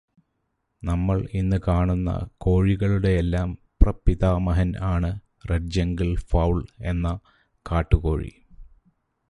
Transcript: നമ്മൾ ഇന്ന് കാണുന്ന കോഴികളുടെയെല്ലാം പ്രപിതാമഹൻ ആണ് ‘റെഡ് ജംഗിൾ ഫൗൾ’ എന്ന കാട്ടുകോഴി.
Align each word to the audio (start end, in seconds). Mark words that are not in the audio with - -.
നമ്മൾ 0.83 1.27
ഇന്ന് 1.33 1.57
കാണുന്ന 1.67 2.11
കോഴികളുടെയെല്ലാം 2.37 3.49
പ്രപിതാമഹൻ 3.81 4.73
ആണ് 4.79 5.11
‘റെഡ് 5.49 5.71
ജംഗിൾ 5.71 6.15
ഫൗൾ’ 6.29 6.57
എന്ന 6.85 7.19
കാട്ടുകോഴി. 7.65 8.31